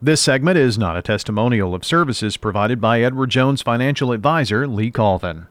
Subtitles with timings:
[0.00, 4.92] This segment is not a testimonial of services provided by Edward Jones financial advisor Lee
[4.92, 5.48] Colvin.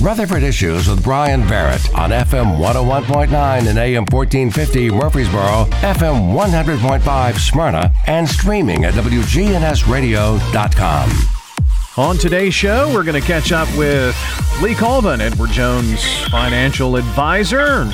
[0.00, 7.90] Rutherford Issues with Brian Barrett on FM 101.9 and AM 1450 Murfreesboro, FM 100.5 Smyrna,
[8.06, 11.10] and streaming at WGNSradio.com.
[11.96, 14.16] On today's show, we're going to catch up with
[14.62, 17.90] Lee Colvin, Edward Jones financial advisor.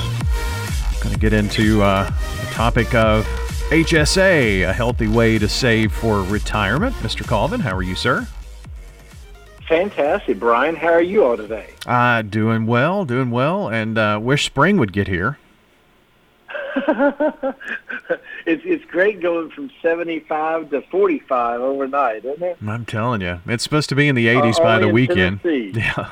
[1.01, 2.07] Going to get into uh,
[2.41, 3.27] the topic of
[3.69, 6.95] HSA, a healthy way to save for retirement.
[6.97, 7.25] Mr.
[7.25, 8.27] Colvin, how are you, sir?
[9.67, 10.75] Fantastic, Brian.
[10.75, 11.69] How are you all today?
[11.85, 15.39] Uh, doing well, doing well, and uh, wish spring would get here.
[16.75, 22.57] it's it's great going from 75 to 45 overnight, isn't it?
[22.67, 25.41] I'm telling you, it's supposed to be in the 80s uh, by the weekend.
[25.41, 25.71] Tennessee.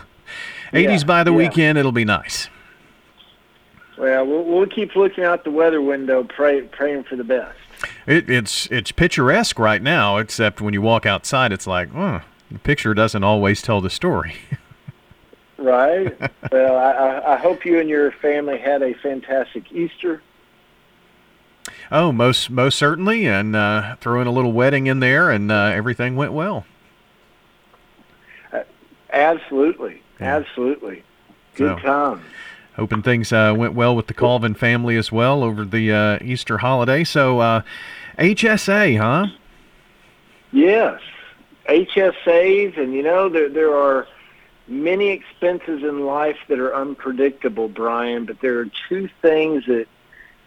[0.74, 1.38] Yeah, 80s yeah, by the yeah.
[1.38, 1.78] weekend.
[1.78, 2.48] It'll be nice.
[4.02, 7.56] Well, well, we'll keep looking out the weather window, pray, praying for the best.
[8.08, 12.58] It, it's it's picturesque right now, except when you walk outside, it's like, oh, the
[12.58, 14.38] picture doesn't always tell the story.
[15.58, 16.18] right.
[16.52, 20.22] Well, I, I hope you and your family had a fantastic Easter.
[21.92, 25.72] Oh, most most certainly, and uh, throw in a little wedding in there, and uh,
[25.74, 26.66] everything went well.
[28.52, 28.64] Uh,
[29.14, 30.36] absolutely, yeah.
[30.38, 31.04] absolutely,
[31.56, 32.22] good so, time.
[32.76, 36.60] Hoping things uh, went well with the Colvin family as well over the uh, Easter
[36.60, 37.04] holiday.
[37.04, 37.62] So, uh,
[38.18, 39.34] HSA, uh, huh?
[40.54, 41.02] Yes,
[41.68, 44.08] HSAs, and you know there there are
[44.68, 48.26] many expenses in life that are unpredictable, Brian.
[48.26, 49.88] But there are two things that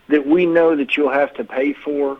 [0.08, 2.18] that we know that you'll have to pay for.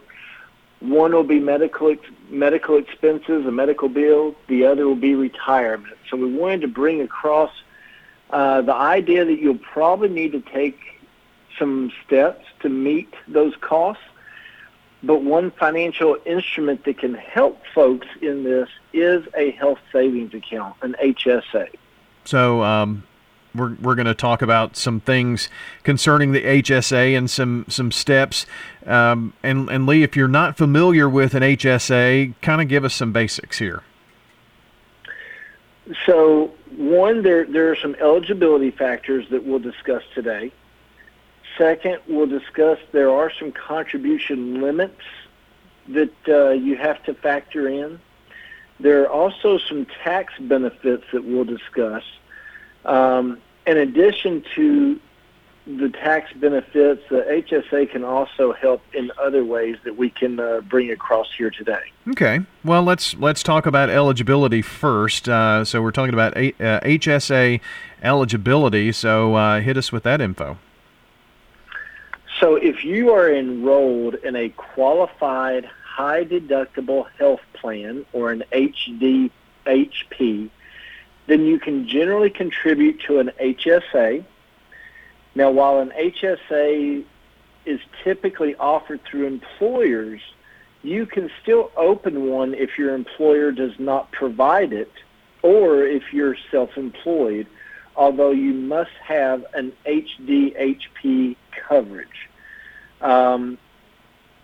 [0.80, 1.96] One will be medical
[2.28, 4.34] medical expenses, a medical bill.
[4.48, 5.96] The other will be retirement.
[6.10, 7.50] So we wanted to bring across
[8.34, 10.76] uh, the idea that you'll probably need to take
[11.56, 14.02] some steps to meet those costs.
[15.04, 20.74] But one financial instrument that can help folks in this is a health savings account,
[20.82, 21.68] an HSA.
[22.24, 23.04] So um,
[23.54, 25.48] we're we're going to talk about some things
[25.84, 28.46] concerning the HSA and some some steps.
[28.84, 32.94] Um, and and Lee, if you're not familiar with an HSA, kind of give us
[32.94, 33.84] some basics here.
[36.06, 40.52] So one, there there are some eligibility factors that we'll discuss today.
[41.58, 45.00] Second, we'll discuss there are some contribution limits
[45.88, 48.00] that uh, you have to factor in.
[48.80, 52.02] There are also some tax benefits that we'll discuss.
[52.84, 55.00] Um, in addition to
[55.66, 60.60] the tax benefits, the HSA can also help in other ways that we can uh,
[60.60, 61.90] bring across here today.
[62.08, 62.40] Okay.
[62.62, 65.28] Well, let's let's talk about eligibility first.
[65.28, 67.60] Uh, so we're talking about a, uh, HSA
[68.02, 68.92] eligibility.
[68.92, 70.58] So uh, hit us with that info.
[72.40, 79.30] So if you are enrolled in a qualified high deductible health plan or an HDHP,
[81.26, 84.24] then you can generally contribute to an HSA.
[85.34, 87.04] Now, while an HSA
[87.66, 90.20] is typically offered through employers,
[90.82, 94.92] you can still open one if your employer does not provide it
[95.42, 97.46] or if you're self-employed,
[97.96, 101.36] although you must have an HDHP
[101.68, 102.28] coverage.
[103.00, 103.58] Um,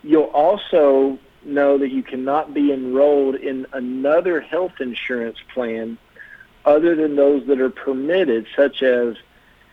[0.03, 5.97] you'll also know that you cannot be enrolled in another health insurance plan
[6.65, 9.17] other than those that are permitted, such as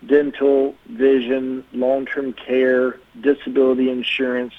[0.06, 4.54] dental, vision, long-term care, disability insurance,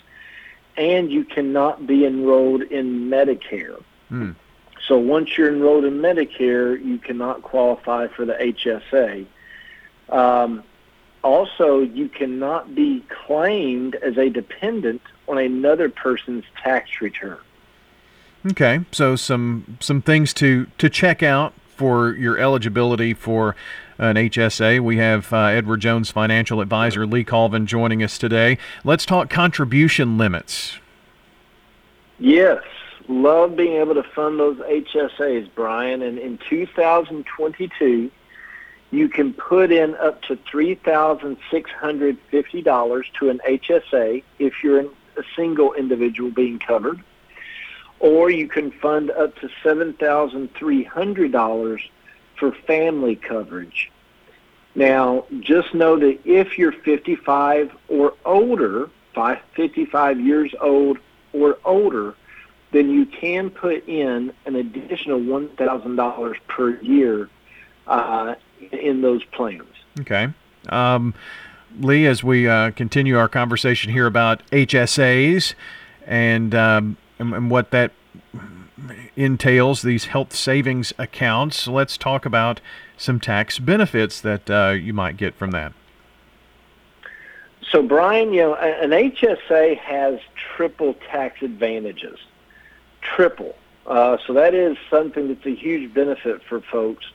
[0.76, 3.82] and you cannot be enrolled in Medicare.
[4.08, 4.32] Hmm.
[4.86, 9.26] So once you're enrolled in Medicare, you cannot qualify for the HSA.
[10.08, 10.62] Um,
[11.22, 17.38] also, you cannot be claimed as a dependent on another person's tax return.
[18.46, 23.56] Okay, so some some things to to check out for your eligibility for
[23.98, 24.80] an HSA.
[24.80, 28.58] We have uh, Edward Jones financial advisor Lee Colvin joining us today.
[28.84, 30.78] Let's talk contribution limits.
[32.20, 32.62] Yes,
[33.08, 36.02] love being able to fund those HSAs, Brian.
[36.02, 38.10] And in 2022,
[38.90, 44.88] you can put in up to $3,650 to an HSA if you're a
[45.34, 47.02] single individual being covered.
[48.00, 51.80] Or you can fund up to $7,300
[52.38, 53.90] for family coverage.
[54.74, 58.90] Now, just know that if you're 55 or older,
[59.56, 60.98] 55 years old
[61.32, 62.14] or older,
[62.70, 67.28] then you can put in an additional $1,000 per year
[67.86, 68.34] uh,
[68.70, 69.64] in those plans.
[70.00, 70.28] Okay.
[70.68, 71.14] Um,
[71.80, 75.54] Lee, as we uh, continue our conversation here about HSAs
[76.06, 77.92] and, um, and, and what that
[79.16, 81.66] entails these health savings accounts.
[81.66, 82.60] Let's talk about
[82.96, 85.72] some tax benefits that uh, you might get from that.
[87.70, 92.18] So, Brian, you know, an HSA has triple tax advantages.
[93.00, 93.54] Triple.
[93.86, 97.06] Uh, so that is something that's a huge benefit for folks.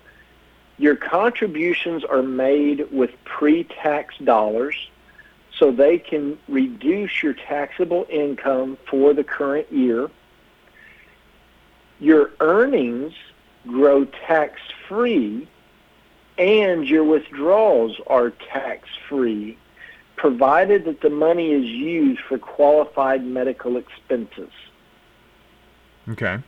[0.78, 4.76] Your contributions are made with pre-tax dollars,
[5.58, 10.10] so they can reduce your taxable income for the current year.
[12.00, 13.14] Your earnings
[13.68, 15.48] grow tax-free,
[16.38, 19.58] and your withdrawals are tax-free,
[20.16, 24.52] provided that the money is used for qualified medical expenses.
[26.10, 26.40] Okay.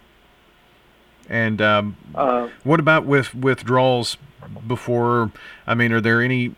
[1.30, 4.18] And um, uh, what about with withdrawals
[4.68, 5.32] before?
[5.66, 6.54] I mean, are there any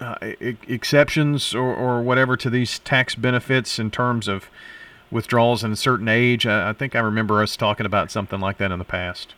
[0.00, 4.48] uh, exceptions or, or whatever to these tax benefits in terms of
[5.10, 6.46] withdrawals in a certain age?
[6.46, 9.34] I, I think I remember us talking about something like that in the past.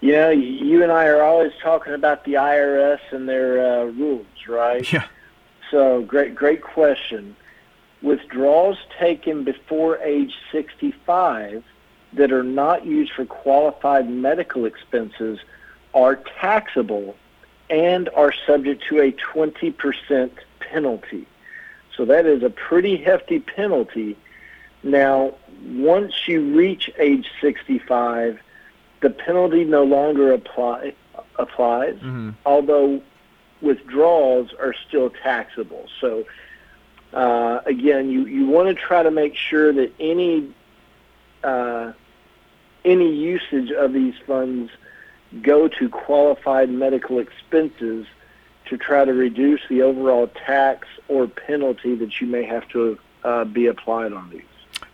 [0.00, 4.90] Yeah, you and I are always talking about the IRS and their uh, rules, right?
[4.92, 5.06] Yeah.
[5.70, 7.34] So great, great question.
[8.02, 11.64] Withdrawals taken before age 65
[12.12, 15.38] that are not used for qualified medical expenses
[15.94, 17.16] are taxable
[17.70, 20.30] and are subject to a 20%
[20.60, 21.26] penalty.
[21.96, 24.16] So that is a pretty hefty penalty.
[24.84, 25.34] Now,
[25.64, 28.38] once you reach age 65,
[29.00, 30.94] the penalty no longer apply,
[31.38, 32.30] applies, mm-hmm.
[32.44, 33.02] although
[33.62, 35.88] withdrawals are still taxable.
[36.00, 36.26] So,
[37.14, 40.52] uh, again, you, you want to try to make sure that any
[41.42, 41.92] uh,
[42.84, 44.70] any usage of these funds
[45.42, 48.06] go to qualified medical expenses
[48.66, 53.44] to try to reduce the overall tax or penalty that you may have to uh,
[53.44, 54.42] be applied on these.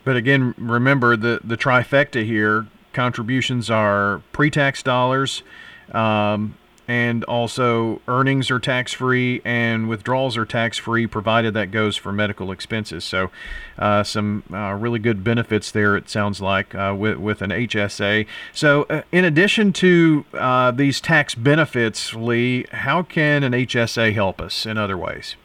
[0.03, 5.43] But again, remember the the trifecta here: contributions are pre-tax dollars,
[5.91, 6.55] um,
[6.87, 12.11] and also earnings are tax free and withdrawals are tax free provided that goes for
[12.11, 13.05] medical expenses.
[13.05, 13.31] So,
[13.77, 18.25] uh, some uh, really good benefits there, it sounds like, uh, with, with an HSA.
[18.51, 24.41] So, uh, in addition to uh, these tax benefits, Lee, how can an HSA help
[24.41, 25.37] us in other ways?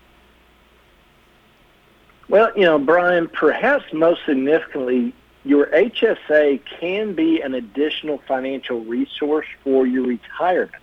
[2.28, 5.14] Well, you know, Brian, perhaps most significantly,
[5.44, 10.82] your HSA can be an additional financial resource for your retirement.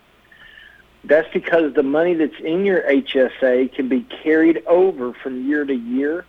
[1.03, 5.73] That's because the money that's in your HSA can be carried over from year to
[5.73, 6.25] year.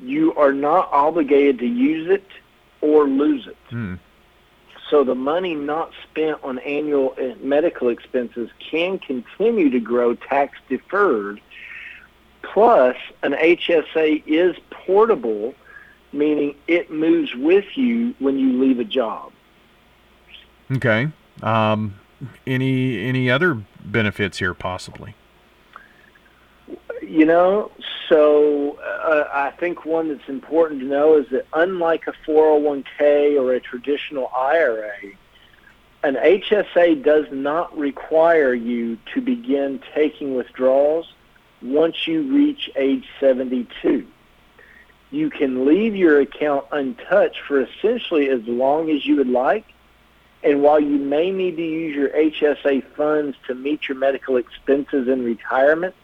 [0.00, 2.26] You are not obligated to use it
[2.80, 3.56] or lose it.
[3.70, 3.94] Hmm.
[4.90, 10.58] So the money not spent on annual uh, medical expenses can continue to grow tax
[10.68, 11.40] deferred.
[12.52, 15.54] Plus, an HSA is portable,
[16.12, 19.32] meaning it moves with you when you leave a job.
[20.70, 21.08] Okay.
[21.42, 21.98] Um,
[22.46, 25.14] any any other benefits here possibly?
[27.02, 27.70] You know,
[28.08, 33.52] so uh, I think one that's important to know is that unlike a 401k or
[33.52, 34.94] a traditional IRA,
[36.02, 41.12] an HSA does not require you to begin taking withdrawals
[41.66, 44.06] once you reach age 72.
[45.10, 49.66] You can leave your account untouched for essentially as long as you would like,
[50.42, 55.08] and while you may need to use your HSA funds to meet your medical expenses
[55.08, 55.94] in retirement,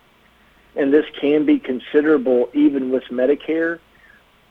[0.75, 3.79] and this can be considerable even with Medicare,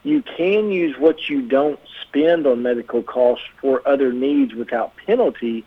[0.04, 5.66] you can use what you don't spend on medical costs for other needs without penalty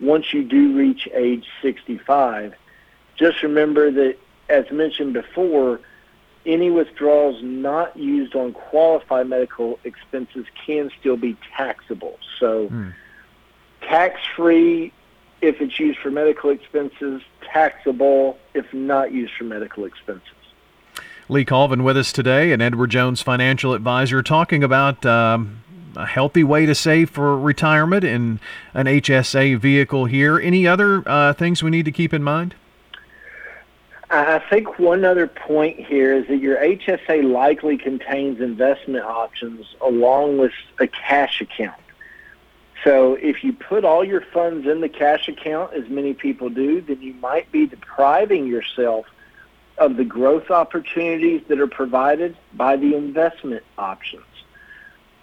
[0.00, 2.54] once you do reach age 65.
[3.16, 4.16] Just remember that,
[4.48, 5.80] as mentioned before,
[6.46, 12.18] any withdrawals not used on qualified medical expenses can still be taxable.
[12.38, 12.90] So hmm
[13.88, 14.92] tax free
[15.40, 20.28] if it's used for medical expenses, taxable if not used for medical expenses.
[21.28, 25.62] Lee Colvin with us today, an Edward Jones financial advisor, talking about um,
[25.96, 28.40] a healthy way to save for retirement in
[28.72, 30.38] an HSA vehicle here.
[30.38, 32.54] Any other uh, things we need to keep in mind?
[34.10, 40.38] I think one other point here is that your HSA likely contains investment options along
[40.38, 41.80] with a cash account.
[42.84, 46.82] So if you put all your funds in the cash account, as many people do,
[46.82, 49.06] then you might be depriving yourself
[49.78, 54.24] of the growth opportunities that are provided by the investment options.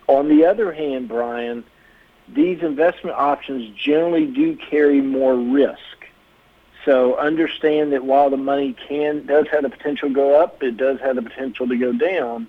[0.08, 1.64] On the other hand, Brian,
[2.28, 6.01] these investment options generally do carry more risk.
[6.86, 10.78] So understand that while the money can does have the potential to go up, it
[10.78, 12.48] does have the potential to go down.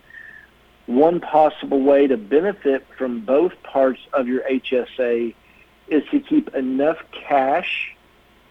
[0.87, 5.35] one possible way to benefit from both parts of your HSA
[5.89, 7.95] is to keep enough cash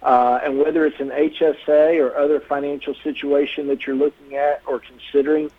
[0.01, 4.79] Uh, and whether it's an HSA or other financial situation that you're looking at or
[4.79, 5.51] considering,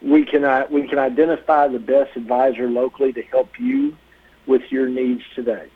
[0.00, 3.96] we can uh, we can identify the best advisor locally to help you
[4.46, 5.68] with your needs today.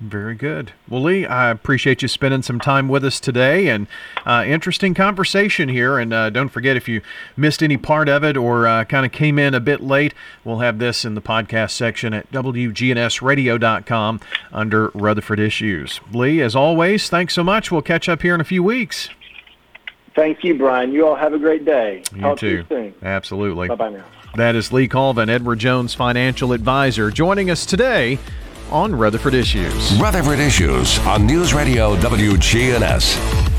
[0.00, 0.72] Very good.
[0.88, 3.86] Well, Lee, I appreciate you spending some time with us today and
[4.24, 5.98] uh, interesting conversation here.
[5.98, 7.02] And uh, don't forget, if you
[7.36, 10.60] missed any part of it or uh, kind of came in a bit late, we'll
[10.60, 14.20] have this in the podcast section at WGNSradio.com
[14.54, 16.00] under Rutherford Issues.
[16.14, 17.70] Lee, as always, thanks so much.
[17.70, 19.10] We'll catch up here in a few weeks.
[20.14, 20.92] Thank you, Brian.
[20.92, 22.04] You all have a great day.
[22.14, 22.62] You Talk too.
[22.64, 23.68] To you Absolutely.
[23.68, 24.04] Bye bye now.
[24.36, 28.18] That is Lee Colvin, Edward Jones financial advisor, joining us today
[28.70, 29.94] on Rutherford Issues.
[30.00, 33.49] Rutherford Issues on News Radio WGNS.